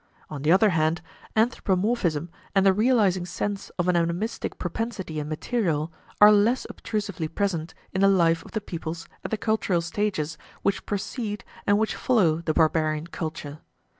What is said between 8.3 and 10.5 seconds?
of the peoples at the cultural stages